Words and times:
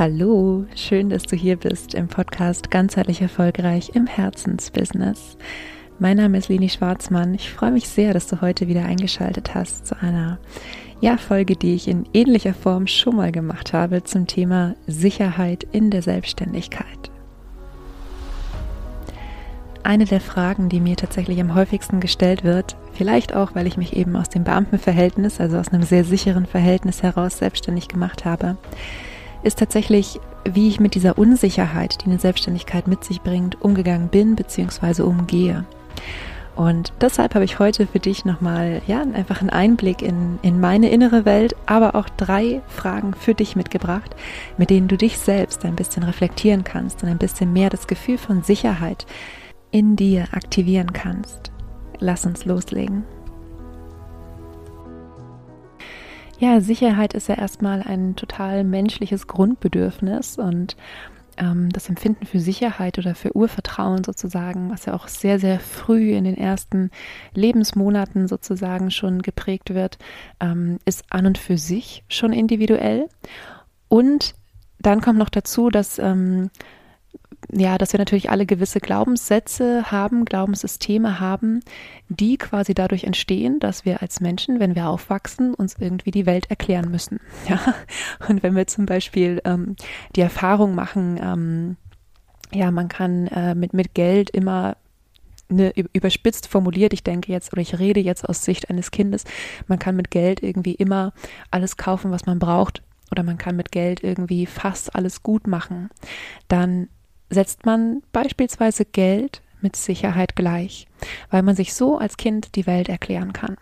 Hallo, 0.00 0.64
schön, 0.74 1.10
dass 1.10 1.24
du 1.24 1.36
hier 1.36 1.56
bist 1.56 1.92
im 1.92 2.08
Podcast 2.08 2.70
Ganzheitlich 2.70 3.20
Erfolgreich 3.20 3.90
im 3.92 4.06
Herzensbusiness. 4.06 5.36
Mein 5.98 6.16
Name 6.16 6.38
ist 6.38 6.48
Leni 6.48 6.70
Schwarzmann. 6.70 7.34
Ich 7.34 7.50
freue 7.50 7.70
mich 7.70 7.86
sehr, 7.86 8.14
dass 8.14 8.26
du 8.26 8.40
heute 8.40 8.66
wieder 8.66 8.86
eingeschaltet 8.86 9.54
hast 9.54 9.86
zu 9.86 10.00
einer 10.00 10.38
ja, 11.02 11.18
Folge, 11.18 11.54
die 11.54 11.74
ich 11.74 11.86
in 11.86 12.08
ähnlicher 12.14 12.54
Form 12.54 12.86
schon 12.86 13.16
mal 13.16 13.30
gemacht 13.30 13.74
habe 13.74 14.02
zum 14.02 14.26
Thema 14.26 14.74
Sicherheit 14.86 15.66
in 15.70 15.90
der 15.90 16.00
Selbstständigkeit. 16.00 17.10
Eine 19.82 20.06
der 20.06 20.22
Fragen, 20.22 20.70
die 20.70 20.80
mir 20.80 20.96
tatsächlich 20.96 21.42
am 21.42 21.54
häufigsten 21.54 22.00
gestellt 22.00 22.42
wird, 22.42 22.74
vielleicht 22.94 23.36
auch, 23.36 23.54
weil 23.54 23.66
ich 23.66 23.76
mich 23.76 23.94
eben 23.94 24.16
aus 24.16 24.30
dem 24.30 24.44
Beamtenverhältnis, 24.44 25.42
also 25.42 25.58
aus 25.58 25.68
einem 25.68 25.82
sehr 25.82 26.04
sicheren 26.04 26.46
Verhältnis 26.46 27.02
heraus 27.02 27.36
selbstständig 27.36 27.88
gemacht 27.88 28.24
habe, 28.24 28.56
ist 29.42 29.58
tatsächlich, 29.58 30.20
wie 30.44 30.68
ich 30.68 30.80
mit 30.80 30.94
dieser 30.94 31.18
Unsicherheit, 31.18 32.02
die 32.02 32.06
eine 32.06 32.18
Selbstständigkeit 32.18 32.88
mit 32.88 33.04
sich 33.04 33.20
bringt, 33.20 33.60
umgegangen 33.62 34.08
bin 34.08 34.36
bzw. 34.36 35.02
umgehe. 35.02 35.64
Und 36.56 36.92
deshalb 37.00 37.34
habe 37.34 37.44
ich 37.44 37.58
heute 37.58 37.86
für 37.86 38.00
dich 38.00 38.24
nochmal 38.24 38.82
ja, 38.86 39.00
einfach 39.00 39.40
einen 39.40 39.50
Einblick 39.50 40.02
in, 40.02 40.38
in 40.42 40.60
meine 40.60 40.90
innere 40.90 41.24
Welt, 41.24 41.56
aber 41.64 41.94
auch 41.94 42.08
drei 42.08 42.60
Fragen 42.68 43.14
für 43.14 43.34
dich 43.34 43.56
mitgebracht, 43.56 44.14
mit 44.58 44.68
denen 44.68 44.88
du 44.88 44.98
dich 44.98 45.18
selbst 45.18 45.64
ein 45.64 45.76
bisschen 45.76 46.02
reflektieren 46.02 46.64
kannst 46.64 47.02
und 47.02 47.08
ein 47.08 47.18
bisschen 47.18 47.52
mehr 47.52 47.70
das 47.70 47.86
Gefühl 47.86 48.18
von 48.18 48.42
Sicherheit 48.42 49.06
in 49.70 49.96
dir 49.96 50.24
aktivieren 50.32 50.92
kannst. 50.92 51.50
Lass 51.98 52.26
uns 52.26 52.44
loslegen. 52.44 53.04
Ja, 56.40 56.62
Sicherheit 56.62 57.12
ist 57.12 57.28
ja 57.28 57.34
erstmal 57.34 57.82
ein 57.82 58.16
total 58.16 58.64
menschliches 58.64 59.26
Grundbedürfnis 59.26 60.38
und 60.38 60.74
ähm, 61.36 61.68
das 61.68 61.90
Empfinden 61.90 62.24
für 62.24 62.40
Sicherheit 62.40 62.98
oder 62.98 63.14
für 63.14 63.36
Urvertrauen 63.36 64.04
sozusagen, 64.04 64.70
was 64.70 64.86
ja 64.86 64.94
auch 64.94 65.06
sehr, 65.06 65.38
sehr 65.38 65.60
früh 65.60 66.12
in 66.12 66.24
den 66.24 66.38
ersten 66.38 66.90
Lebensmonaten 67.34 68.26
sozusagen 68.26 68.90
schon 68.90 69.20
geprägt 69.20 69.74
wird, 69.74 69.98
ähm, 70.40 70.78
ist 70.86 71.04
an 71.10 71.26
und 71.26 71.36
für 71.36 71.58
sich 71.58 72.04
schon 72.08 72.32
individuell. 72.32 73.10
Und 73.88 74.34
dann 74.78 75.02
kommt 75.02 75.18
noch 75.18 75.28
dazu, 75.28 75.68
dass 75.68 75.98
ähm, 75.98 76.48
ja, 77.52 77.78
dass 77.78 77.92
wir 77.92 77.98
natürlich 77.98 78.30
alle 78.30 78.46
gewisse 78.46 78.80
Glaubenssätze 78.80 79.90
haben, 79.90 80.24
Glaubenssysteme 80.24 81.20
haben, 81.20 81.60
die 82.08 82.36
quasi 82.36 82.74
dadurch 82.74 83.04
entstehen, 83.04 83.60
dass 83.60 83.84
wir 83.84 84.02
als 84.02 84.20
Menschen, 84.20 84.60
wenn 84.60 84.74
wir 84.74 84.88
aufwachsen, 84.88 85.54
uns 85.54 85.76
irgendwie 85.78 86.10
die 86.10 86.26
Welt 86.26 86.50
erklären 86.50 86.90
müssen. 86.90 87.20
Ja, 87.48 87.74
und 88.28 88.42
wenn 88.42 88.54
wir 88.54 88.66
zum 88.66 88.86
Beispiel 88.86 89.40
ähm, 89.44 89.74
die 90.14 90.20
Erfahrung 90.20 90.74
machen, 90.74 91.18
ähm, 91.20 91.76
ja, 92.52 92.70
man 92.70 92.88
kann 92.88 93.26
äh, 93.28 93.54
mit, 93.54 93.72
mit 93.72 93.94
Geld 93.94 94.30
immer 94.30 94.76
eine 95.48 95.72
überspitzt 95.92 96.46
formuliert, 96.46 96.92
ich 96.92 97.02
denke 97.02 97.32
jetzt 97.32 97.52
oder 97.52 97.62
ich 97.62 97.78
rede 97.78 97.98
jetzt 97.98 98.28
aus 98.28 98.44
Sicht 98.44 98.70
eines 98.70 98.92
Kindes, 98.92 99.24
man 99.66 99.80
kann 99.80 99.96
mit 99.96 100.10
Geld 100.12 100.42
irgendwie 100.42 100.74
immer 100.74 101.12
alles 101.50 101.76
kaufen, 101.76 102.12
was 102.12 102.26
man 102.26 102.38
braucht 102.38 102.82
oder 103.10 103.24
man 103.24 103.38
kann 103.38 103.56
mit 103.56 103.72
Geld 103.72 104.04
irgendwie 104.04 104.46
fast 104.46 104.94
alles 104.94 105.24
gut 105.24 105.48
machen, 105.48 105.90
dann 106.46 106.88
setzt 107.30 107.64
man 107.64 108.02
beispielsweise 108.12 108.84
Geld 108.84 109.42
mit 109.60 109.76
Sicherheit 109.76 110.36
gleich, 110.36 110.86
weil 111.30 111.42
man 111.42 111.56
sich 111.56 111.74
so 111.74 111.98
als 111.98 112.16
Kind 112.16 112.56
die 112.56 112.66
Welt 112.66 112.88
erklären 112.88 113.32
kann. 113.32 113.56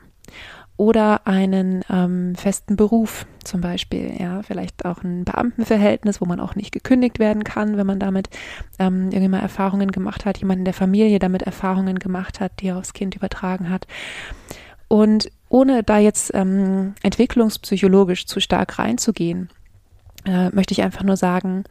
Oder 0.77 1.27
einen 1.27 1.84
ähm, 1.91 2.36
festen 2.36 2.77
Beruf 2.77 3.27
zum 3.42 3.61
Beispiel, 3.61 4.12
ja, 4.16 4.42
vielleicht 4.42 4.84
auch 4.84 5.02
ein 5.02 5.24
Beamtenverhältnis, 5.24 6.20
wo 6.20 6.24
man 6.24 6.39
auch 6.39 6.55
nicht 6.55 6.70
gekündigt 6.70 7.19
werden 7.19 7.42
kann, 7.42 7.77
wenn 7.77 7.86
man 7.86 7.98
damit 7.98 8.28
ähm, 8.78 9.06
irgendwie 9.11 9.27
mal 9.27 9.41
Erfahrungen 9.41 9.91
gemacht 9.91 10.24
hat, 10.24 10.39
jemand 10.39 10.61
in 10.61 10.64
der 10.64 10.74
Familie 10.74 11.19
damit 11.19 11.42
Erfahrungen 11.42 11.98
gemacht 11.98 12.39
hat, 12.39 12.52
die 12.61 12.68
er 12.68 12.78
aufs 12.78 12.92
Kind 12.92 13.17
übertragen 13.17 13.70
hat. 13.70 13.89
Und 14.86 15.33
ohne 15.48 15.83
da 15.83 15.98
jetzt 15.98 16.30
ähm, 16.34 16.95
entwicklungspsychologisch 17.02 18.27
zu 18.27 18.39
stark 18.39 18.78
reinzugehen, 18.78 19.51
äh, 20.27 20.51
möchte 20.51 20.73
ich 20.73 20.83
einfach 20.83 21.02
nur 21.02 21.17
sagen, 21.17 21.64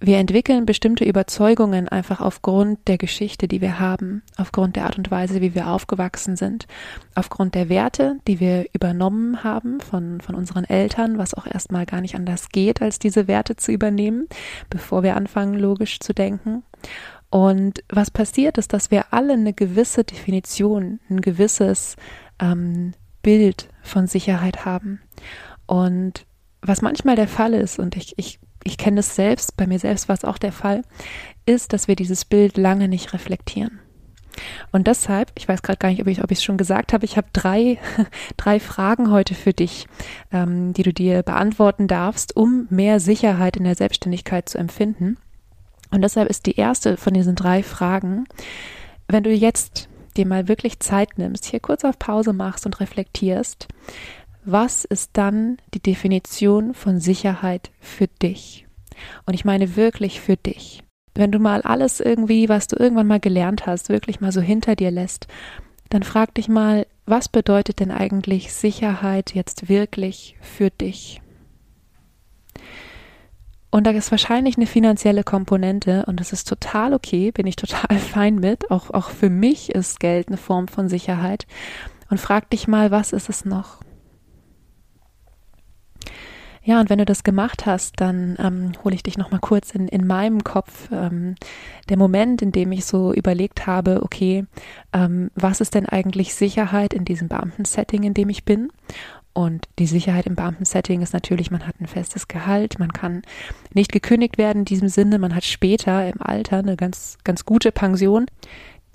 wir 0.00 0.18
entwickeln 0.18 0.66
bestimmte 0.66 1.04
Überzeugungen 1.04 1.88
einfach 1.88 2.20
aufgrund 2.20 2.86
der 2.86 2.98
Geschichte, 2.98 3.48
die 3.48 3.62
wir 3.62 3.80
haben, 3.80 4.22
aufgrund 4.36 4.76
der 4.76 4.84
Art 4.84 4.98
und 4.98 5.10
Weise, 5.10 5.40
wie 5.40 5.54
wir 5.54 5.68
aufgewachsen 5.68 6.36
sind, 6.36 6.66
aufgrund 7.14 7.54
der 7.54 7.70
Werte, 7.70 8.18
die 8.28 8.38
wir 8.38 8.66
übernommen 8.74 9.42
haben 9.42 9.80
von, 9.80 10.20
von 10.20 10.34
unseren 10.34 10.64
Eltern, 10.64 11.16
was 11.16 11.32
auch 11.32 11.46
erstmal 11.46 11.86
gar 11.86 12.02
nicht 12.02 12.14
anders 12.14 12.50
geht, 12.50 12.82
als 12.82 12.98
diese 12.98 13.26
Werte 13.26 13.56
zu 13.56 13.72
übernehmen, 13.72 14.28
bevor 14.68 15.02
wir 15.02 15.16
anfangen, 15.16 15.54
logisch 15.54 15.98
zu 16.00 16.12
denken. 16.12 16.62
Und 17.30 17.82
was 17.88 18.10
passiert 18.10 18.58
ist, 18.58 18.74
dass 18.74 18.90
wir 18.90 19.12
alle 19.12 19.32
eine 19.32 19.54
gewisse 19.54 20.04
Definition, 20.04 21.00
ein 21.08 21.22
gewisses 21.22 21.96
ähm, 22.38 22.92
Bild 23.22 23.68
von 23.82 24.06
Sicherheit 24.06 24.64
haben. 24.64 25.00
Und 25.64 26.26
was 26.60 26.82
manchmal 26.82 27.16
der 27.16 27.28
Fall 27.28 27.54
ist, 27.54 27.78
und 27.78 27.96
ich, 27.96 28.14
ich 28.18 28.38
ich 28.66 28.78
kenne 28.78 29.00
es 29.00 29.14
selbst, 29.14 29.56
bei 29.56 29.66
mir 29.66 29.78
selbst 29.78 30.08
war 30.08 30.16
es 30.16 30.24
auch 30.24 30.38
der 30.38 30.52
Fall, 30.52 30.82
ist, 31.46 31.72
dass 31.72 31.88
wir 31.88 31.96
dieses 31.96 32.24
Bild 32.24 32.56
lange 32.56 32.88
nicht 32.88 33.12
reflektieren. 33.12 33.80
Und 34.70 34.86
deshalb, 34.86 35.32
ich 35.34 35.48
weiß 35.48 35.62
gerade 35.62 35.78
gar 35.78 35.88
nicht, 35.88 36.02
ob 36.02 36.30
ich 36.30 36.38
es 36.38 36.44
schon 36.44 36.58
gesagt 36.58 36.92
habe, 36.92 37.04
ich 37.04 37.16
habe 37.16 37.28
drei, 37.32 37.78
drei 38.36 38.60
Fragen 38.60 39.10
heute 39.10 39.34
für 39.34 39.52
dich, 39.52 39.86
ähm, 40.30 40.72
die 40.74 40.82
du 40.82 40.92
dir 40.92 41.22
beantworten 41.22 41.88
darfst, 41.88 42.36
um 42.36 42.66
mehr 42.68 43.00
Sicherheit 43.00 43.56
in 43.56 43.64
der 43.64 43.76
Selbstständigkeit 43.76 44.48
zu 44.48 44.58
empfinden. 44.58 45.16
Und 45.90 46.02
deshalb 46.02 46.28
ist 46.28 46.46
die 46.46 46.56
erste 46.56 46.96
von 46.96 47.14
diesen 47.14 47.36
drei 47.36 47.62
Fragen, 47.62 48.26
wenn 49.08 49.22
du 49.22 49.30
jetzt 49.30 49.88
dir 50.16 50.26
mal 50.26 50.48
wirklich 50.48 50.80
Zeit 50.80 51.16
nimmst, 51.16 51.46
hier 51.46 51.60
kurz 51.60 51.84
auf 51.84 51.98
Pause 51.98 52.32
machst 52.32 52.66
und 52.66 52.80
reflektierst, 52.80 53.68
was 54.46 54.84
ist 54.84 55.10
dann 55.14 55.58
die 55.74 55.82
Definition 55.82 56.72
von 56.72 57.00
Sicherheit 57.00 57.70
für 57.80 58.06
dich? 58.06 58.66
Und 59.26 59.34
ich 59.34 59.44
meine 59.44 59.76
wirklich 59.76 60.20
für 60.20 60.36
dich. 60.36 60.82
Wenn 61.14 61.32
du 61.32 61.38
mal 61.38 61.62
alles 61.62 62.00
irgendwie, 62.00 62.48
was 62.48 62.68
du 62.68 62.76
irgendwann 62.76 63.06
mal 63.06 63.20
gelernt 63.20 63.66
hast, 63.66 63.88
wirklich 63.88 64.20
mal 64.20 64.32
so 64.32 64.40
hinter 64.40 64.76
dir 64.76 64.90
lässt, 64.90 65.26
dann 65.88 66.02
frag 66.02 66.34
dich 66.34 66.48
mal, 66.48 66.86
was 67.06 67.28
bedeutet 67.28 67.80
denn 67.80 67.90
eigentlich 67.90 68.52
Sicherheit 68.52 69.34
jetzt 69.34 69.68
wirklich 69.68 70.36
für 70.40 70.70
dich? 70.70 71.20
Und 73.70 73.84
da 73.84 73.90
ist 73.90 74.10
wahrscheinlich 74.10 74.56
eine 74.56 74.66
finanzielle 74.66 75.24
Komponente 75.24 76.04
und 76.06 76.20
das 76.20 76.32
ist 76.32 76.48
total 76.48 76.94
okay, 76.94 77.30
bin 77.30 77.46
ich 77.46 77.56
total 77.56 77.98
fein 77.98 78.36
mit. 78.36 78.70
Auch, 78.70 78.90
auch 78.90 79.10
für 79.10 79.28
mich 79.28 79.70
ist 79.70 80.00
Geld 80.00 80.28
eine 80.28 80.36
Form 80.36 80.68
von 80.68 80.88
Sicherheit. 80.88 81.46
Und 82.08 82.18
frag 82.18 82.48
dich 82.50 82.68
mal, 82.68 82.90
was 82.90 83.12
ist 83.12 83.28
es 83.28 83.44
noch? 83.44 83.80
Ja, 86.66 86.80
und 86.80 86.90
wenn 86.90 86.98
du 86.98 87.04
das 87.04 87.22
gemacht 87.22 87.64
hast, 87.64 88.00
dann 88.00 88.36
ähm, 88.40 88.72
hole 88.82 88.96
ich 88.96 89.04
dich 89.04 89.16
nochmal 89.16 89.38
kurz 89.38 89.70
in, 89.70 89.86
in 89.86 90.04
meinem 90.04 90.42
Kopf. 90.42 90.88
Ähm, 90.90 91.36
der 91.88 91.96
Moment, 91.96 92.42
in 92.42 92.50
dem 92.50 92.72
ich 92.72 92.84
so 92.84 93.12
überlegt 93.12 93.68
habe, 93.68 94.02
okay, 94.02 94.46
ähm, 94.92 95.30
was 95.36 95.60
ist 95.60 95.76
denn 95.76 95.86
eigentlich 95.86 96.34
Sicherheit 96.34 96.92
in 96.92 97.04
diesem 97.04 97.28
Beamtensetting, 97.28 98.02
in 98.02 98.14
dem 98.14 98.30
ich 98.30 98.44
bin? 98.44 98.72
Und 99.32 99.68
die 99.78 99.86
Sicherheit 99.86 100.26
im 100.26 100.34
Beamtensetting 100.34 101.02
ist 101.02 101.12
natürlich, 101.12 101.52
man 101.52 101.68
hat 101.68 101.80
ein 101.80 101.86
festes 101.86 102.26
Gehalt, 102.26 102.80
man 102.80 102.92
kann 102.92 103.22
nicht 103.72 103.92
gekündigt 103.92 104.36
werden 104.36 104.60
in 104.60 104.64
diesem 104.64 104.88
Sinne, 104.88 105.20
man 105.20 105.36
hat 105.36 105.44
später 105.44 106.08
im 106.08 106.20
Alter 106.20 106.58
eine 106.58 106.74
ganz, 106.74 107.18
ganz 107.22 107.44
gute 107.44 107.70
Pension 107.70 108.26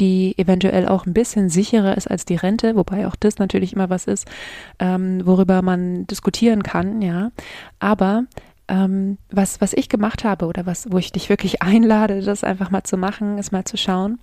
die 0.02 0.38
eventuell 0.38 0.88
auch 0.88 1.06
ein 1.06 1.14
bisschen 1.14 1.50
sicherer 1.50 1.96
ist 1.96 2.08
als 2.08 2.26
die 2.26 2.36
Rente, 2.36 2.76
wobei 2.76 3.08
auch 3.08 3.16
das 3.16 3.38
natürlich 3.38 3.74
immer 3.74 3.90
was 3.90 4.06
ist, 4.06 4.28
ähm, 4.80 5.26
worüber 5.26 5.62
man 5.62 6.06
diskutieren 6.08 6.64
kann, 6.64 7.02
ja. 7.02 7.32
Aber 7.80 8.26
ähm, 8.68 9.18
was, 9.30 9.62
was 9.62 9.74
ich 9.74 9.88
gemacht 9.88 10.24
habe 10.24 10.48
oder 10.48 10.66
was, 10.66 10.92
wo 10.92 10.98
ich 10.98 11.12
dich 11.12 11.30
wirklich 11.30 11.62
einlade, 11.62 12.22
das 12.22 12.44
einfach 12.44 12.72
mal 12.72 12.84
zu 12.84 12.98
machen, 12.98 13.38
ist 13.38 13.52
mal 13.52 13.64
zu 13.64 13.78
schauen, 13.78 14.20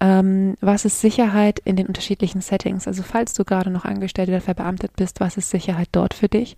ähm, 0.00 0.56
was 0.60 0.84
ist 0.84 1.00
Sicherheit 1.00 1.60
in 1.60 1.76
den 1.76 1.86
unterschiedlichen 1.86 2.40
Settings? 2.40 2.88
Also 2.88 3.02
falls 3.02 3.34
du 3.34 3.44
gerade 3.44 3.70
noch 3.70 3.84
angestellt 3.84 4.30
oder 4.30 4.40
verbeamtet 4.40 4.96
bist, 4.96 5.20
was 5.20 5.36
ist 5.36 5.50
Sicherheit 5.50 5.88
dort 5.92 6.14
für 6.14 6.28
dich? 6.28 6.56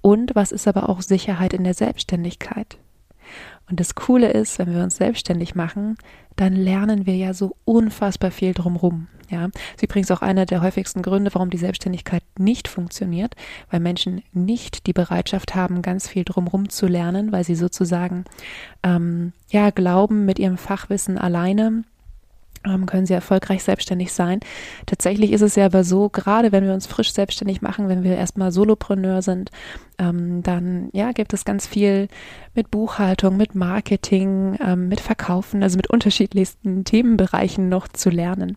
Und 0.00 0.34
was 0.34 0.52
ist 0.52 0.68
aber 0.68 0.88
auch 0.88 1.02
Sicherheit 1.02 1.52
in 1.52 1.64
der 1.64 1.74
Selbstständigkeit? 1.74 2.78
Und 3.70 3.80
das 3.80 3.94
Coole 3.94 4.30
ist, 4.30 4.58
wenn 4.58 4.72
wir 4.72 4.82
uns 4.82 4.96
selbstständig 4.96 5.54
machen, 5.54 5.96
dann 6.36 6.54
lernen 6.54 7.06
wir 7.06 7.16
ja 7.16 7.34
so 7.34 7.56
unfassbar 7.64 8.30
viel 8.30 8.54
drumrum. 8.54 9.08
Ja, 9.30 9.48
das 9.48 9.60
ist 9.76 9.82
übrigens 9.82 10.10
auch 10.10 10.22
einer 10.22 10.46
der 10.46 10.62
häufigsten 10.62 11.02
Gründe, 11.02 11.34
warum 11.34 11.50
die 11.50 11.58
Selbstständigkeit 11.58 12.22
nicht 12.38 12.66
funktioniert, 12.66 13.34
weil 13.70 13.80
Menschen 13.80 14.22
nicht 14.32 14.86
die 14.86 14.94
Bereitschaft 14.94 15.54
haben, 15.54 15.82
ganz 15.82 16.08
viel 16.08 16.24
drumrum 16.24 16.70
zu 16.70 16.86
lernen, 16.86 17.30
weil 17.30 17.44
sie 17.44 17.54
sozusagen 17.54 18.24
ähm, 18.82 19.34
ja 19.50 19.68
glauben, 19.68 20.24
mit 20.24 20.38
ihrem 20.38 20.56
Fachwissen 20.56 21.18
alleine 21.18 21.84
können 22.86 23.06
sie 23.06 23.14
erfolgreich 23.14 23.62
selbstständig 23.62 24.12
sein. 24.12 24.40
Tatsächlich 24.86 25.32
ist 25.32 25.42
es 25.42 25.56
ja 25.56 25.66
aber 25.66 25.84
so, 25.84 26.08
gerade 26.08 26.52
wenn 26.52 26.64
wir 26.64 26.74
uns 26.74 26.86
frisch 26.86 27.12
selbstständig 27.12 27.62
machen, 27.62 27.88
wenn 27.88 28.04
wir 28.04 28.16
erstmal 28.16 28.52
Solopreneur 28.52 29.22
sind, 29.22 29.50
ähm, 29.98 30.42
dann 30.42 30.90
ja 30.92 31.12
gibt 31.12 31.32
es 31.34 31.44
ganz 31.44 31.66
viel 31.66 32.08
mit 32.54 32.70
Buchhaltung, 32.70 33.36
mit 33.36 33.54
Marketing, 33.54 34.58
ähm, 34.64 34.88
mit 34.88 35.00
Verkaufen, 35.00 35.62
also 35.62 35.76
mit 35.76 35.90
unterschiedlichsten 35.90 36.84
Themenbereichen 36.84 37.68
noch 37.68 37.88
zu 37.88 38.10
lernen. 38.10 38.56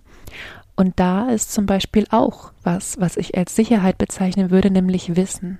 Und 0.76 1.00
da 1.00 1.30
ist 1.30 1.54
zum 1.54 1.66
Beispiel 1.66 2.08
auch 2.10 2.54
was, 2.64 3.00
was 3.00 3.18
ich 3.18 3.38
als 3.38 3.56
Sicherheit 3.56 3.98
bezeichnen 3.98 4.52
würde, 4.52 4.72
nämlich 4.72 5.16
Wissen. 5.16 5.60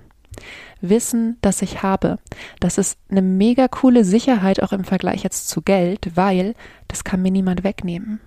Wissen, 0.80 1.36
das 1.42 1.62
ich 1.62 1.82
habe. 1.82 2.18
Das 2.60 2.78
ist 2.78 2.98
eine 3.08 3.22
mega 3.22 3.68
coole 3.68 4.04
Sicherheit 4.04 4.62
auch 4.62 4.72
im 4.72 4.84
Vergleich 4.84 5.22
jetzt 5.22 5.48
zu 5.48 5.62
Geld, 5.62 6.16
weil 6.16 6.54
das 6.88 7.04
kann 7.04 7.22
mir 7.22 7.30
niemand 7.30 7.64
wegnehmen. 7.64 8.20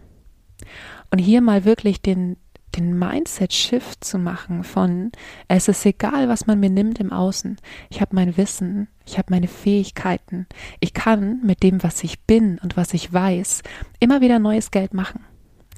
Und 1.11 1.19
hier 1.19 1.41
mal 1.41 1.65
wirklich 1.65 2.01
den, 2.01 2.37
den 2.75 2.97
Mindset-Shift 2.97 4.03
zu 4.03 4.17
machen 4.17 4.63
von, 4.63 5.11
es 5.47 5.67
ist 5.67 5.85
egal, 5.85 6.27
was 6.27 6.47
man 6.47 6.59
mir 6.59 6.69
nimmt 6.69 6.99
im 6.99 7.11
Außen. 7.11 7.57
Ich 7.89 8.01
habe 8.01 8.15
mein 8.15 8.37
Wissen, 8.37 8.87
ich 9.05 9.17
habe 9.17 9.27
meine 9.29 9.47
Fähigkeiten. 9.47 10.47
Ich 10.79 10.93
kann 10.93 11.41
mit 11.43 11.63
dem, 11.63 11.83
was 11.83 12.03
ich 12.03 12.21
bin 12.21 12.59
und 12.59 12.77
was 12.77 12.93
ich 12.93 13.11
weiß, 13.11 13.63
immer 13.99 14.21
wieder 14.21 14.39
neues 14.39 14.71
Geld 14.71 14.93
machen. 14.93 15.23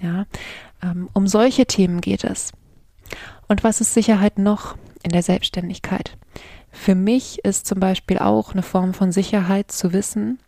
Ja, 0.02 0.26
ähm, 0.84 1.10
um 1.14 1.28
solche 1.28 1.66
Themen 1.66 2.02
geht 2.02 2.24
es. 2.24 2.52
Und 3.48 3.64
was 3.64 3.82
ist 3.82 3.94
Sicherheit 3.94 4.38
noch 4.38 4.76
in 5.04 5.12
der 5.12 5.24
Selbstständigkeit? 5.24 6.18
Für 6.72 6.96
mich 6.96 7.44
ist 7.44 7.66
zum 7.66 7.80
Beispiel 7.80 8.20
auch 8.20 8.52
eine 8.54 8.62
Form 8.62 8.94
von 8.94 9.12
Sicherheit 9.12 9.72
zu 9.72 9.94
wissen, 9.94 10.40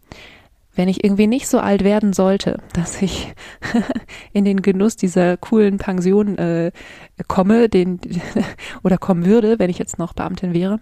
wenn 0.79 0.87
ich 0.87 1.03
irgendwie 1.03 1.27
nicht 1.27 1.49
so 1.49 1.59
alt 1.59 1.83
werden 1.83 2.13
sollte, 2.13 2.61
dass 2.71 3.01
ich 3.01 3.33
in 4.31 4.45
den 4.45 4.61
Genuss 4.61 4.95
dieser 4.95 5.35
coolen 5.35 5.77
Pension 5.77 6.37
äh, 6.37 6.71
komme, 7.27 7.67
den 7.67 7.99
oder 8.83 8.97
kommen 8.97 9.25
würde, 9.25 9.59
wenn 9.59 9.69
ich 9.69 9.77
jetzt 9.77 9.99
noch 9.99 10.13
Beamtin 10.13 10.53
wäre, 10.53 10.79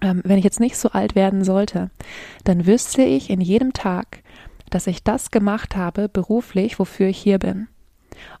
ähm, 0.00 0.22
wenn 0.24 0.38
ich 0.38 0.44
jetzt 0.44 0.60
nicht 0.60 0.78
so 0.78 0.92
alt 0.92 1.14
werden 1.14 1.44
sollte, 1.44 1.90
dann 2.44 2.64
wüsste 2.64 3.02
ich 3.02 3.28
in 3.28 3.42
jedem 3.42 3.74
Tag, 3.74 4.22
dass 4.70 4.86
ich 4.86 5.04
das 5.04 5.30
gemacht 5.30 5.76
habe 5.76 6.08
beruflich, 6.08 6.78
wofür 6.78 7.08
ich 7.08 7.18
hier 7.18 7.38
bin. 7.38 7.68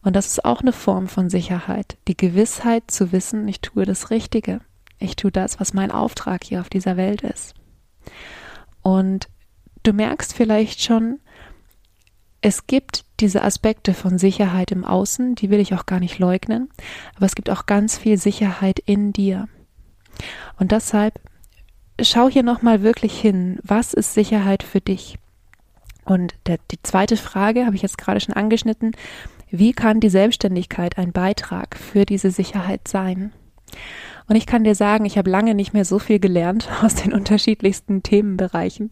Und 0.02 0.16
das 0.16 0.28
ist 0.28 0.42
auch 0.46 0.62
eine 0.62 0.72
Form 0.72 1.06
von 1.06 1.28
Sicherheit, 1.28 1.98
die 2.08 2.16
Gewissheit 2.16 2.84
zu 2.86 3.12
wissen, 3.12 3.46
ich 3.46 3.60
tue 3.60 3.84
das 3.84 4.08
Richtige. 4.08 4.62
Ich 4.98 5.16
tue 5.16 5.32
das, 5.32 5.60
was 5.60 5.74
mein 5.74 5.90
Auftrag 5.90 6.44
hier 6.44 6.62
auf 6.62 6.70
dieser 6.70 6.96
Welt 6.96 7.20
ist. 7.20 7.52
Und 8.80 9.28
du 9.82 9.92
merkst 9.92 10.34
vielleicht 10.34 10.82
schon, 10.82 11.20
es 12.40 12.66
gibt 12.66 13.04
diese 13.20 13.42
Aspekte 13.42 13.94
von 13.94 14.18
Sicherheit 14.18 14.72
im 14.72 14.84
Außen, 14.84 15.36
die 15.36 15.48
will 15.50 15.60
ich 15.60 15.74
auch 15.74 15.86
gar 15.86 16.00
nicht 16.00 16.18
leugnen, 16.18 16.68
aber 17.14 17.26
es 17.26 17.36
gibt 17.36 17.50
auch 17.50 17.66
ganz 17.66 17.96
viel 17.96 18.18
Sicherheit 18.18 18.80
in 18.80 19.12
dir. 19.12 19.48
Und 20.58 20.72
deshalb 20.72 21.20
schau 22.00 22.28
hier 22.28 22.42
nochmal 22.42 22.82
wirklich 22.82 23.18
hin, 23.18 23.58
was 23.62 23.94
ist 23.94 24.14
Sicherheit 24.14 24.62
für 24.64 24.80
dich? 24.80 25.18
Und 26.04 26.34
der, 26.46 26.58
die 26.72 26.82
zweite 26.82 27.16
Frage 27.16 27.64
habe 27.64 27.76
ich 27.76 27.82
jetzt 27.82 27.98
gerade 27.98 28.20
schon 28.20 28.34
angeschnitten, 28.34 28.92
wie 29.50 29.72
kann 29.72 30.00
die 30.00 30.08
Selbstständigkeit 30.08 30.98
ein 30.98 31.12
Beitrag 31.12 31.76
für 31.76 32.04
diese 32.04 32.30
Sicherheit 32.30 32.88
sein? 32.88 33.32
Und 34.32 34.36
ich 34.36 34.46
kann 34.46 34.64
dir 34.64 34.74
sagen, 34.74 35.04
ich 35.04 35.18
habe 35.18 35.28
lange 35.28 35.54
nicht 35.54 35.74
mehr 35.74 35.84
so 35.84 35.98
viel 35.98 36.18
gelernt 36.18 36.66
aus 36.82 36.94
den 36.94 37.12
unterschiedlichsten 37.12 38.02
Themenbereichen, 38.02 38.90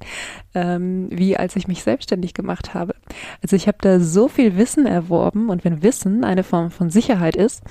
ähm, 0.54 1.08
wie 1.10 1.34
als 1.34 1.56
ich 1.56 1.66
mich 1.66 1.82
selbstständig 1.82 2.34
gemacht 2.34 2.74
habe. 2.74 2.94
Also 3.42 3.56
ich 3.56 3.66
habe 3.66 3.78
da 3.80 4.00
so 4.00 4.28
viel 4.28 4.58
Wissen 4.58 4.84
erworben 4.84 5.48
und 5.48 5.64
wenn 5.64 5.82
Wissen 5.82 6.24
eine 6.24 6.42
Form 6.42 6.70
von 6.70 6.90
Sicherheit 6.90 7.36
ist, 7.36 7.62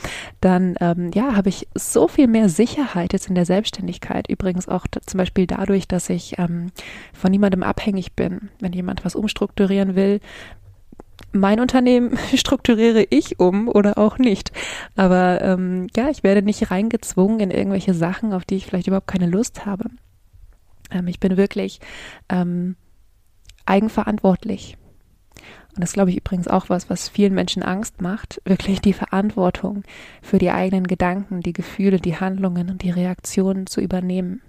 dann 0.42 0.78
ähm, 0.82 1.12
ja 1.14 1.36
habe 1.36 1.50
ich 1.50 1.68
so 1.76 2.08
viel 2.08 2.26
mehr 2.26 2.50
Sicherheit 2.50 3.14
jetzt 3.14 3.30
in 3.30 3.36
der 3.36 3.46
Selbstständigkeit. 3.46 4.28
Übrigens 4.28 4.68
auch 4.68 4.88
zum 5.06 5.20
Beispiel 5.20 5.46
dadurch, 5.46 5.88
dass 5.88 6.10
ich 6.10 6.40
ähm, 6.40 6.72
von 7.14 7.30
niemandem 7.30 7.62
abhängig 7.62 8.14
bin. 8.16 8.50
Wenn 8.60 8.74
jemand 8.74 9.06
was 9.06 9.14
umstrukturieren 9.14 9.94
will, 9.94 10.22
mein 11.32 11.60
Unternehmen 11.60 12.18
strukturiere 12.36 13.06
ich 13.10 13.40
um 13.40 13.68
oder 13.68 13.98
auch 13.98 14.18
nicht. 14.18 14.52
Aber 14.96 15.42
ähm, 15.42 15.88
ja, 15.96 16.10
ich 16.10 16.24
werde 16.24 16.42
nicht 16.42 16.72
reingezwungen 16.72 17.40
in 17.40 17.52
irgendwelche 17.52 17.94
Sachen, 17.94 18.34
auf 18.34 18.46
die 18.46 18.56
ich 18.56 18.66
vielleicht 18.66 18.88
überhaupt 18.88 19.08
keine 19.08 19.28
Lust 19.28 19.66
habe. 19.66 19.86
Ähm, 20.92 21.08
ich 21.08 21.20
bin 21.20 21.38
wirklich 21.38 21.80
ähm, 22.30 22.76
eigenverantwortlich. 23.66 24.78
Und 25.76 25.84
das 25.84 25.94
glaube 25.94 26.10
ich 26.10 26.18
übrigens 26.18 26.48
auch 26.48 26.70
was, 26.70 26.90
was 26.90 27.10
vielen 27.10 27.34
Menschen 27.34 27.64
Angst 27.64 28.02
macht, 28.02 28.42
wirklich 28.44 28.82
die 28.82 28.94
Verantwortung 28.94 29.84
für 30.22 30.40
die 30.40 30.50
eigenen 30.50 30.88
Gedanken, 30.88 31.42
die 31.42 31.54
Gefühle, 31.54 32.00
die 32.00 32.18
Handlungen 32.18 32.70
und 32.70 32.82
die 32.82 32.90
Reaktionen 32.90 33.68
zu 33.68 33.80
übernehmen. 33.80 34.42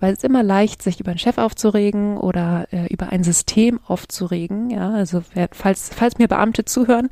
Weil 0.00 0.12
es 0.12 0.18
ist 0.18 0.24
immer 0.24 0.42
leicht, 0.42 0.82
sich 0.82 1.00
über 1.00 1.10
einen 1.10 1.18
Chef 1.18 1.38
aufzuregen 1.38 2.18
oder 2.18 2.68
äh, 2.70 2.86
über 2.86 3.10
ein 3.10 3.24
System 3.24 3.80
aufzuregen. 3.86 4.70
Ja, 4.70 4.92
also 4.92 5.22
wer, 5.34 5.48
falls, 5.52 5.90
falls 5.92 6.18
mir 6.18 6.28
Beamte 6.28 6.64
zuhören, 6.64 7.08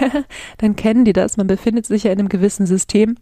dann 0.58 0.76
kennen 0.76 1.04
die 1.04 1.12
das. 1.12 1.36
Man 1.36 1.46
befindet 1.46 1.86
sich 1.86 2.04
ja 2.04 2.12
in 2.12 2.18
einem 2.18 2.28
gewissen 2.28 2.66
System. 2.66 3.16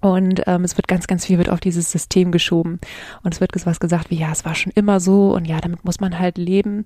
Und 0.00 0.42
ähm, 0.46 0.64
es 0.64 0.76
wird 0.76 0.86
ganz, 0.86 1.06
ganz 1.06 1.24
viel 1.24 1.38
wird 1.38 1.48
auf 1.48 1.60
dieses 1.60 1.90
System 1.90 2.30
geschoben. 2.30 2.78
Und 3.22 3.32
es 3.32 3.40
wird 3.40 3.52
was 3.64 3.80
gesagt 3.80 4.10
wie, 4.10 4.18
ja, 4.18 4.32
es 4.32 4.44
war 4.44 4.54
schon 4.54 4.72
immer 4.74 5.00
so 5.00 5.34
und 5.34 5.46
ja, 5.46 5.60
damit 5.60 5.84
muss 5.84 6.00
man 6.00 6.18
halt 6.18 6.36
leben. 6.36 6.84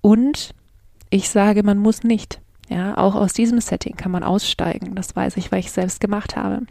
Und 0.00 0.54
ich 1.10 1.28
sage, 1.28 1.62
man 1.62 1.78
muss 1.78 2.02
nicht. 2.02 2.40
Ja, 2.70 2.96
auch 2.96 3.16
aus 3.16 3.32
diesem 3.32 3.60
Setting 3.60 3.96
kann 3.96 4.12
man 4.12 4.22
aussteigen. 4.22 4.94
Das 4.94 5.16
weiß 5.16 5.36
ich, 5.38 5.50
weil 5.50 5.58
ich 5.58 5.72
selbst 5.72 6.00
gemacht 6.00 6.36
habe. 6.36 6.62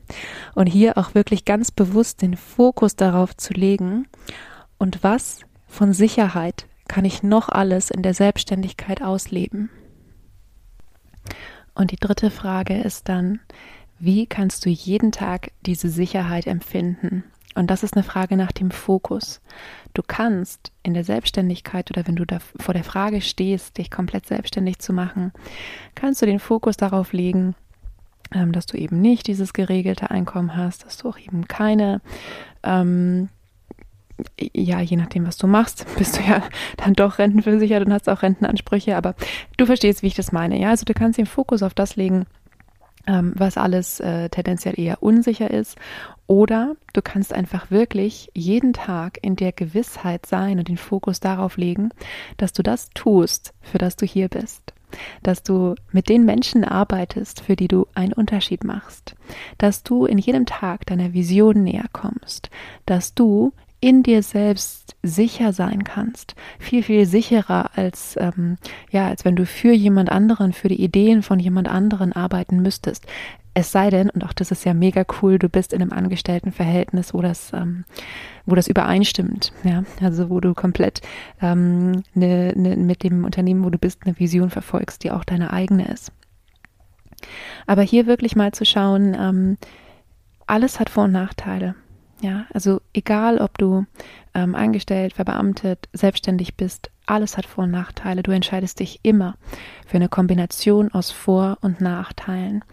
Und 0.56 0.68
hier 0.68 0.98
auch 0.98 1.14
wirklich 1.14 1.44
ganz 1.44 1.72
bewusst 1.72 2.22
den 2.22 2.38
Fokus 2.38 2.96
darauf 2.96 3.36
zu 3.36 3.54
legen. 3.54 4.08
Und 4.78 5.04
was 5.04 5.42
von 5.68 5.92
Sicherheit 5.92 6.68
kann 6.88 7.04
ich 7.04 7.22
noch 7.22 7.50
alles 7.50 7.92
in 7.92 8.02
der 8.02 8.14
Selbstständigkeit 8.14 9.02
ausleben? 9.02 9.70
Und 11.76 11.92
die 11.92 11.98
dritte 11.98 12.32
Frage 12.32 12.80
ist 12.80 13.10
dann, 13.10 13.42
wie 14.00 14.26
kannst 14.26 14.66
du 14.66 14.70
jeden 14.70 15.12
Tag 15.12 15.52
diese 15.66 15.90
Sicherheit 15.90 16.48
empfinden? 16.48 17.26
Und 17.60 17.70
das 17.70 17.84
ist 17.84 17.96
eine 17.96 18.04
Frage 18.04 18.38
nach 18.38 18.54
dem 18.54 18.72
Fokus. 18.72 19.42
Du 19.94 20.02
kannst 20.02 20.72
in 20.82 20.94
der 20.94 21.04
Selbstständigkeit 21.04 21.92
oder 21.92 22.08
wenn 22.08 22.16
du 22.16 22.26
da 22.26 22.40
vor 22.58 22.74
der 22.74 22.86
Frage 22.86 23.20
stehst, 23.20 23.78
dich 23.78 23.92
komplett 23.92 24.26
selbstständig 24.26 24.80
zu 24.80 24.94
machen, 24.94 25.34
kannst 25.94 26.22
du 26.22 26.26
den 26.26 26.40
Fokus 26.40 26.78
darauf 26.78 27.12
legen, 27.12 27.56
ähm, 28.34 28.54
dass 28.54 28.66
du 28.66 28.78
eben 28.78 29.02
nicht 29.02 29.28
dieses 29.28 29.52
geregelte 29.52 30.10
Einkommen 30.10 30.56
hast, 30.56 30.86
dass 30.86 30.98
du 30.98 31.10
auch 31.10 31.20
eben 31.20 31.50
keine 31.50 32.00
ähm, 32.64 33.28
ja, 34.40 34.80
je 34.80 34.96
nachdem, 34.96 35.28
was 35.28 35.36
du 35.36 35.48
machst, 35.48 35.86
bist 35.98 36.18
du 36.18 36.22
ja 36.22 36.42
dann 36.78 36.94
doch 36.94 37.20
rentenversichert 37.20 37.86
und 37.86 37.92
hast 37.92 38.08
auch 38.08 38.22
Rentenansprüche, 38.22 38.96
aber 38.96 39.16
du 39.58 39.66
verstehst, 39.66 40.02
wie 40.02 40.08
ich 40.08 40.16
das 40.16 40.32
meine, 40.32 40.58
ja. 40.58 40.70
Also 40.70 40.86
du 40.86 40.94
kannst 40.94 41.20
den 41.20 41.26
Fokus 41.26 41.62
auf 41.62 41.74
das 41.74 41.98
legen, 41.98 42.26
ähm, 43.06 43.34
was 43.36 43.58
alles 43.58 44.00
äh, 44.00 44.30
tendenziell 44.30 44.80
eher 44.80 45.04
unsicher 45.04 45.52
ist. 45.52 45.78
Oder 46.30 46.76
du 46.94 47.02
kannst 47.02 47.34
einfach 47.34 47.72
wirklich 47.72 48.30
jeden 48.36 48.72
Tag 48.74 49.18
in 49.24 49.36
der 49.36 49.52
Gewissheit 49.52 50.28
sein 50.28 50.60
und 50.60 50.68
den 50.68 50.78
Fokus 50.78 51.20
darauf 51.20 51.58
legen, 51.58 51.90
dass 52.38 52.54
du 52.54 52.62
das 52.62 52.92
tust, 52.94 53.52
für 53.62 53.80
das 53.80 53.96
du 53.96 54.06
hier 54.06 54.28
bist. 54.28 54.74
Dass 55.24 55.42
du 55.42 55.74
mit 55.92 56.08
den 56.08 56.26
Menschen 56.26 56.64
arbeitest, 56.64 57.42
für 57.42 57.56
die 57.56 57.68
du 57.68 57.88
einen 57.96 58.14
Unterschied 58.14 58.64
machst. 58.64 59.16
Dass 59.58 59.82
du 59.82 60.06
in 60.06 60.20
jedem 60.20 60.46
Tag 60.46 60.86
deiner 60.86 61.14
Vision 61.14 61.64
näher 61.64 61.88
kommst. 61.94 62.52
Dass 62.86 63.16
du 63.16 63.52
in 63.82 64.04
dir 64.04 64.22
selbst 64.22 64.98
sicher 65.02 65.52
sein 65.52 65.84
kannst, 65.84 66.36
viel 66.60 66.84
viel 66.84 67.06
sicherer 67.06 67.72
als 67.76 68.18
ähm, 68.20 68.58
ja 68.92 69.08
als 69.08 69.24
wenn 69.24 69.38
du 69.38 69.46
für 69.46 69.72
jemand 69.72 70.12
anderen, 70.12 70.52
für 70.52 70.68
die 70.68 70.84
Ideen 70.84 71.24
von 71.24 71.40
jemand 71.40 71.70
anderen 71.70 72.12
arbeiten 72.12 72.62
müsstest. 72.62 73.08
Es 73.54 73.72
sei 73.72 73.90
denn, 73.90 74.10
und 74.10 74.24
auch 74.24 74.34
das 74.34 74.52
ist 74.52 74.64
ja 74.64 74.74
mega 74.74 75.04
cool, 75.22 75.40
du 75.40 75.50
bist 75.50 75.74
in 75.74 75.82
einem 75.82 75.92
Angestelltenverhältnis, 75.92 77.14
wo 77.14 77.22
das, 77.22 77.52
ähm, 77.54 77.84
wo 78.46 78.56
das 78.56 78.68
übereinstimmt, 78.68 79.52
ja, 79.64 79.84
also 80.02 80.30
wo 80.30 80.40
du 80.40 80.54
komplett 80.54 81.02
ähm, 81.42 82.04
ne, 82.14 82.54
ne, 82.56 82.78
mit 82.78 83.04
dem 83.04 83.26
Unternehmen, 83.26 83.64
wo 83.66 83.70
du 83.70 83.78
bist, 83.78 84.04
eine 84.06 84.18
Vision 84.20 84.50
verfolgst, 84.50 85.04
die 85.04 85.12
auch 85.12 85.26
deine 85.26 85.52
eigene 85.52 85.88
ist. 85.88 86.12
Aber 87.68 87.82
hier 87.82 88.08
wirklich 88.08 88.36
mal 88.36 88.52
zu 88.52 88.66
schauen, 88.66 89.16
ähm, 89.20 89.58
alles 90.48 90.80
hat 90.80 90.90
Vor- 90.90 91.06
und 91.06 91.12
Nachteile. 91.12 91.76
Ja, 92.22 92.46
also 92.54 92.82
egal, 92.94 93.38
ob 93.38 93.58
du 93.58 93.86
ähm, 94.34 94.56
angestellt, 94.56 95.14
verbeamtet, 95.14 95.88
selbstständig 95.94 96.56
bist, 96.56 96.92
alles 97.10 97.38
hat 97.38 97.46
Vor- 97.46 97.66
und 97.66 97.72
Nachteile. 97.72 98.24
Du 98.24 98.32
entscheidest 98.32 98.80
dich 98.80 99.00
immer 99.04 99.36
für 99.86 99.98
eine 99.98 100.10
Kombination 100.10 100.92
aus 100.92 101.12
Vor- 101.12 101.58
und 101.62 101.82
Nachteilen. 101.82 102.64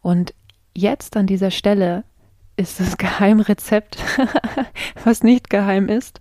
Und 0.00 0.34
jetzt 0.74 1.16
an 1.16 1.26
dieser 1.26 1.50
Stelle 1.50 2.04
ist 2.56 2.80
das 2.80 2.96
Geheimrezept, 2.98 3.98
was 5.04 5.22
nicht 5.22 5.50
geheim 5.50 5.88
ist, 5.88 6.20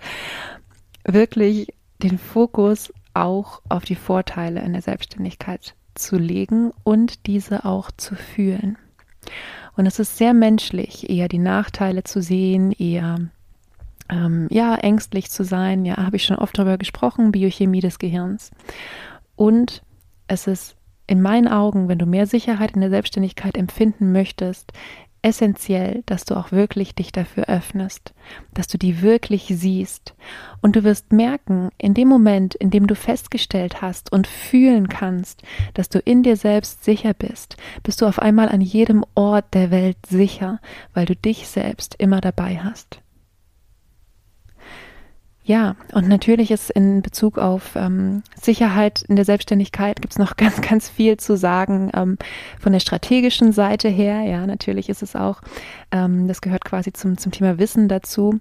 wirklich 1.06 1.74
den 2.02 2.18
Fokus 2.18 2.92
auch 3.14 3.62
auf 3.70 3.86
die 3.86 3.96
Vorteile 3.96 4.62
in 4.62 4.74
der 4.74 4.82
Selbstständigkeit 4.82 5.76
festzulegen 5.94 6.72
und 6.84 7.28
diese 7.28 7.66
auch 7.66 7.92
zu 7.92 8.16
fühlen. 8.16 8.78
Und 9.76 9.86
es 9.86 10.00
ist 10.00 10.18
sehr 10.18 10.34
menschlich, 10.34 11.10
eher 11.10 11.28
die 11.28 11.40
Nachteile 11.40 12.04
zu 12.04 12.22
sehen, 12.22 12.72
eher 12.72 13.30
ähm, 14.10 14.48
ja 14.50 14.76
ängstlich 14.76 15.30
zu 15.30 15.44
sein. 15.44 15.86
Ja, 15.86 15.98
habe 15.98 16.16
ich 16.16 16.26
schon 16.26 16.38
oft 16.38 16.58
darüber 16.58 16.78
gesprochen, 16.78 17.32
Biochemie 17.32 17.82
des 17.82 18.00
Gehirns. 18.00 18.52
Und 19.36 19.84
es 20.28 20.48
ist 20.48 20.76
in 21.08 21.22
meinen 21.22 21.48
Augen, 21.48 21.88
wenn 21.88 22.00
du 22.00 22.06
mehr 22.06 22.28
Sicherheit 22.28 22.72
in 22.72 22.82
der 22.82 22.90
Selbstständigkeit 22.90 23.58
empfinden 23.58 24.12
möchtest, 24.12 24.72
essentiell, 25.24 26.04
dass 26.06 26.26
du 26.26 26.36
auch 26.36 26.52
wirklich 26.52 26.96
dich 26.96 27.12
dafür 27.12 27.46
öffnest, 27.48 28.14
dass 28.54 28.68
du 28.68 28.78
die 28.78 29.02
wirklich 29.02 29.46
siehst. 29.48 30.14
Und 30.62 30.76
du 30.76 30.84
wirst 30.84 31.14
merken, 31.14 31.70
in 31.78 31.94
dem 31.94 32.10
Moment, 32.10 32.56
in 32.56 32.70
dem 32.70 32.88
du 32.88 32.96
festgestellt 32.96 33.82
hast 33.82 34.12
und 34.12 34.28
fühlen 34.28 34.90
kannst, 34.90 35.42
dass 35.74 35.88
du 35.90 36.00
in 36.00 36.24
dir 36.24 36.36
selbst 36.36 36.84
sicher 36.84 37.14
bist, 37.14 37.56
bist 37.84 38.02
du 38.02 38.06
auf 38.06 38.20
einmal 38.20 38.50
an 38.50 38.62
jedem 38.62 39.06
Ort 39.16 39.54
der 39.54 39.72
Welt 39.72 39.98
sicher, 40.06 40.60
weil 40.94 41.06
du 41.06 41.16
dich 41.16 41.48
selbst 41.48 41.96
immer 41.98 42.20
dabei 42.20 42.60
hast. 42.60 43.03
Ja, 45.46 45.76
und 45.92 46.08
natürlich 46.08 46.52
ist 46.52 46.70
in 46.70 47.02
Bezug 47.02 47.38
auf 47.38 47.76
ähm, 47.76 48.24
Sicherheit 48.42 49.02
in 49.02 49.18
der 49.18 49.26
Selbstständigkeit 49.26 50.02
gibt's 50.02 50.18
noch 50.18 50.36
ganz, 50.38 50.62
ganz 50.62 50.88
viel 50.90 51.18
zu 51.18 51.36
sagen 51.36 51.92
ähm, 51.94 52.18
von 52.60 52.72
der 52.72 52.80
strategischen 52.80 53.52
Seite 53.52 53.90
her. 53.90 54.22
Ja, 54.22 54.48
natürlich 54.48 54.88
ist 54.88 55.04
es 55.04 55.16
auch, 55.16 55.42
ähm, 55.92 56.28
das 56.30 56.40
gehört 56.40 56.64
quasi 56.64 56.94
zum, 56.94 57.18
zum 57.18 57.34
Thema 57.34 57.60
Wissen 57.60 57.90
dazu. 57.90 58.40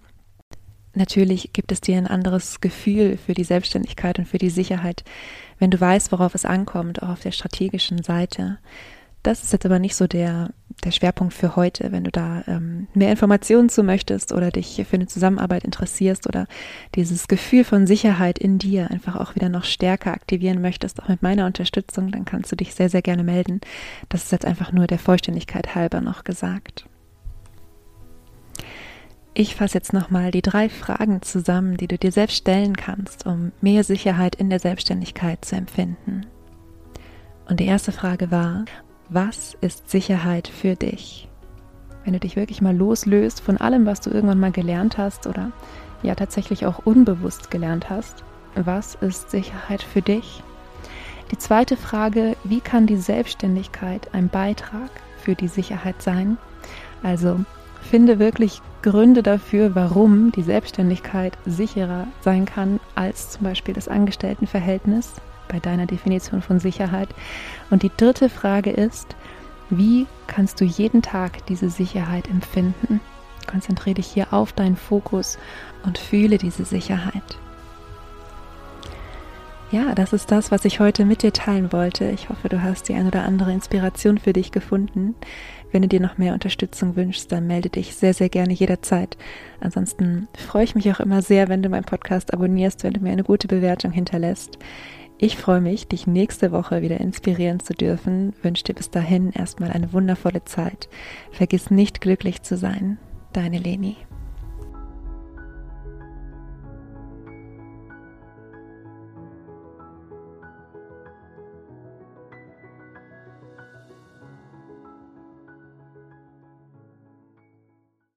Natürlich 0.94 1.52
gibt 1.52 1.72
es 1.72 1.80
dir 1.80 1.96
ein 1.96 2.06
anderes 2.06 2.60
Gefühl 2.60 3.16
für 3.16 3.34
die 3.34 3.44
Selbstständigkeit 3.44 4.18
und 4.18 4.28
für 4.28 4.38
die 4.38 4.50
Sicherheit, 4.50 5.02
wenn 5.58 5.70
du 5.70 5.80
weißt, 5.80 6.12
worauf 6.12 6.34
es 6.34 6.44
ankommt, 6.44 7.02
auch 7.02 7.08
auf 7.08 7.20
der 7.20 7.32
strategischen 7.32 8.02
Seite. 8.02 8.58
Das 9.22 9.42
ist 9.42 9.52
jetzt 9.52 9.66
aber 9.66 9.78
nicht 9.78 9.96
so 9.96 10.06
der, 10.06 10.50
der 10.84 10.90
Schwerpunkt 10.90 11.34
für 11.34 11.56
heute. 11.56 11.92
Wenn 11.92 12.04
du 12.04 12.10
da 12.10 12.42
ähm, 12.46 12.88
mehr 12.94 13.10
Informationen 13.10 13.68
zu 13.68 13.82
möchtest 13.82 14.32
oder 14.32 14.50
dich 14.50 14.82
für 14.88 14.96
eine 14.96 15.06
Zusammenarbeit 15.06 15.64
interessierst 15.64 16.26
oder 16.26 16.46
dieses 16.94 17.28
Gefühl 17.28 17.64
von 17.64 17.86
Sicherheit 17.86 18.38
in 18.38 18.58
dir 18.58 18.90
einfach 18.90 19.16
auch 19.16 19.34
wieder 19.34 19.48
noch 19.48 19.64
stärker 19.64 20.12
aktivieren 20.12 20.60
möchtest, 20.60 21.02
auch 21.02 21.08
mit 21.08 21.22
meiner 21.22 21.46
Unterstützung, 21.46 22.10
dann 22.10 22.24
kannst 22.24 22.52
du 22.52 22.56
dich 22.56 22.74
sehr, 22.74 22.88
sehr 22.88 23.02
gerne 23.02 23.24
melden. 23.24 23.60
Das 24.08 24.24
ist 24.24 24.32
jetzt 24.32 24.44
einfach 24.46 24.72
nur 24.72 24.86
der 24.86 24.98
Vollständigkeit 24.98 25.74
halber 25.74 26.00
noch 26.00 26.24
gesagt. 26.24 26.86
Ich 29.34 29.54
fasse 29.54 29.78
jetzt 29.78 29.94
nochmal 29.94 30.30
die 30.30 30.42
drei 30.42 30.68
Fragen 30.68 31.22
zusammen, 31.22 31.78
die 31.78 31.88
du 31.88 31.96
dir 31.96 32.12
selbst 32.12 32.36
stellen 32.36 32.76
kannst, 32.76 33.24
um 33.24 33.52
mehr 33.62 33.82
Sicherheit 33.82 34.34
in 34.34 34.50
der 34.50 34.58
Selbstständigkeit 34.58 35.42
zu 35.42 35.56
empfinden. 35.56 36.26
Und 37.48 37.58
die 37.58 37.66
erste 37.66 37.92
Frage 37.92 38.30
war, 38.30 38.66
was 39.14 39.54
ist 39.60 39.90
Sicherheit 39.90 40.48
für 40.48 40.74
dich? 40.74 41.28
Wenn 42.04 42.14
du 42.14 42.20
dich 42.20 42.34
wirklich 42.34 42.62
mal 42.62 42.74
loslöst 42.74 43.40
von 43.40 43.58
allem, 43.58 43.84
was 43.84 44.00
du 44.00 44.10
irgendwann 44.10 44.40
mal 44.40 44.52
gelernt 44.52 44.96
hast 44.96 45.26
oder 45.26 45.52
ja 46.02 46.14
tatsächlich 46.14 46.64
auch 46.64 46.78
unbewusst 46.86 47.50
gelernt 47.50 47.90
hast, 47.90 48.24
was 48.54 48.94
ist 48.96 49.30
Sicherheit 49.30 49.82
für 49.82 50.00
dich? 50.02 50.42
Die 51.30 51.38
zweite 51.38 51.76
Frage, 51.76 52.36
wie 52.44 52.60
kann 52.60 52.86
die 52.86 52.96
Selbstständigkeit 52.96 54.08
ein 54.14 54.28
Beitrag 54.28 54.90
für 55.18 55.34
die 55.34 55.48
Sicherheit 55.48 56.00
sein? 56.00 56.38
Also 57.02 57.40
finde 57.82 58.18
wirklich 58.18 58.60
Gründe 58.80 59.22
dafür, 59.22 59.74
warum 59.74 60.32
die 60.32 60.42
Selbstständigkeit 60.42 61.36
sicherer 61.44 62.06
sein 62.22 62.46
kann 62.46 62.80
als 62.94 63.30
zum 63.30 63.44
Beispiel 63.44 63.74
das 63.74 63.88
Angestelltenverhältnis 63.88 65.12
bei 65.52 65.60
deiner 65.60 65.86
Definition 65.86 66.42
von 66.42 66.58
Sicherheit. 66.58 67.08
Und 67.70 67.82
die 67.82 67.90
dritte 67.96 68.28
Frage 68.28 68.70
ist, 68.70 69.14
wie 69.70 70.06
kannst 70.26 70.60
du 70.60 70.64
jeden 70.64 71.02
Tag 71.02 71.46
diese 71.46 71.70
Sicherheit 71.70 72.28
empfinden? 72.28 73.00
Konzentriere 73.46 73.94
dich 73.94 74.06
hier 74.06 74.32
auf 74.32 74.52
deinen 74.52 74.76
Fokus 74.76 75.38
und 75.84 75.98
fühle 75.98 76.38
diese 76.38 76.64
Sicherheit. 76.64 77.38
Ja, 79.70 79.94
das 79.94 80.12
ist 80.12 80.30
das, 80.30 80.50
was 80.50 80.66
ich 80.66 80.80
heute 80.80 81.06
mit 81.06 81.22
dir 81.22 81.32
teilen 81.32 81.72
wollte. 81.72 82.04
Ich 82.10 82.28
hoffe, 82.28 82.50
du 82.50 82.62
hast 82.62 82.90
die 82.90 82.94
ein 82.94 83.06
oder 83.06 83.24
andere 83.24 83.54
Inspiration 83.54 84.18
für 84.18 84.34
dich 84.34 84.52
gefunden. 84.52 85.14
Wenn 85.70 85.80
du 85.80 85.88
dir 85.88 86.00
noch 86.00 86.18
mehr 86.18 86.34
Unterstützung 86.34 86.94
wünschst, 86.94 87.32
dann 87.32 87.46
melde 87.46 87.70
dich 87.70 87.96
sehr, 87.96 88.12
sehr 88.12 88.28
gerne 88.28 88.52
jederzeit. 88.52 89.16
Ansonsten 89.60 90.28
freue 90.36 90.64
ich 90.64 90.74
mich 90.74 90.92
auch 90.92 91.00
immer 91.00 91.22
sehr, 91.22 91.48
wenn 91.48 91.62
du 91.62 91.70
meinen 91.70 91.84
Podcast 91.84 92.34
abonnierst, 92.34 92.84
wenn 92.84 92.92
du 92.92 93.00
mir 93.00 93.12
eine 93.12 93.24
gute 93.24 93.48
Bewertung 93.48 93.92
hinterlässt. 93.92 94.58
Ich 95.24 95.36
freue 95.36 95.60
mich, 95.60 95.86
dich 95.86 96.08
nächste 96.08 96.50
Woche 96.50 96.82
wieder 96.82 97.00
inspirieren 97.00 97.60
zu 97.60 97.74
dürfen. 97.74 98.32
Wünsche 98.42 98.64
dir 98.64 98.74
bis 98.74 98.90
dahin 98.90 99.30
erstmal 99.30 99.70
eine 99.70 99.92
wundervolle 99.92 100.44
Zeit. 100.44 100.88
Vergiss 101.30 101.70
nicht 101.70 102.00
glücklich 102.00 102.42
zu 102.42 102.56
sein. 102.56 102.98
Deine 103.32 103.58
Leni. 103.58 103.94